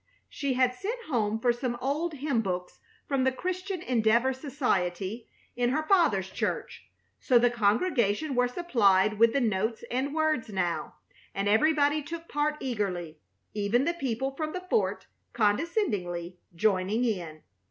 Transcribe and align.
She 0.29 0.53
had 0.53 0.73
sent 0.73 0.99
home 1.09 1.39
for 1.39 1.53
some 1.53 1.77
old 1.79 2.13
hymn 2.15 2.41
books 2.41 2.79
from 3.07 3.23
the 3.23 3.31
Christian 3.31 3.83
Endeavor 3.83 4.33
Society 4.33 5.29
in 5.55 5.69
her 5.69 5.83
father's 5.87 6.31
church, 6.31 6.87
so 7.19 7.37
the 7.37 7.51
congregation 7.51 8.33
were 8.33 8.47
supplied 8.47 9.19
with 9.19 9.31
the 9.31 9.39
notes 9.39 9.83
and 9.91 10.15
words 10.15 10.49
now, 10.49 10.95
and 11.35 11.47
everybody 11.47 12.01
took 12.01 12.27
part 12.27 12.57
eagerly, 12.59 13.19
even 13.53 13.83
the 13.85 13.93
people 13.93 14.31
from 14.31 14.53
the 14.53 14.65
fort 14.71 15.05
condescendingly 15.33 16.39
joining 16.55 17.05
in. 17.05 17.43